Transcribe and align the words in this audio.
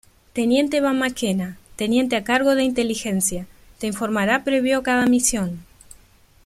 Teniente 0.33 0.77
Eva 0.77 0.93
McKenna: 0.93 1.59
Teniente 1.75 2.15
a 2.15 2.23
cargo 2.23 2.55
de 2.55 2.63
Inteligencia, 2.63 3.45
te 3.77 3.85
informara 3.85 4.43
previo 4.43 4.79
a 4.79 4.83
cada 4.83 5.05
misión. 5.05 5.63